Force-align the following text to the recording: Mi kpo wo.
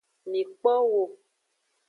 Mi 0.29 0.41
kpo 0.57 0.73
wo. 0.91 1.03